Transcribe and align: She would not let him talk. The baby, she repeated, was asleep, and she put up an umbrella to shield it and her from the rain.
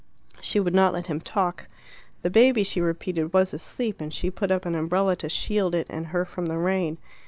She 0.39 0.59
would 0.59 0.73
not 0.73 0.93
let 0.93 1.05
him 1.05 1.21
talk. 1.21 1.67
The 2.23 2.31
baby, 2.31 2.63
she 2.63 2.81
repeated, 2.81 3.33
was 3.33 3.53
asleep, 3.53 4.01
and 4.01 4.11
she 4.11 4.31
put 4.31 4.49
up 4.49 4.65
an 4.65 4.73
umbrella 4.73 5.15
to 5.17 5.29
shield 5.29 5.75
it 5.75 5.85
and 5.91 6.07
her 6.07 6.25
from 6.25 6.47
the 6.47 6.57
rain. 6.57 6.97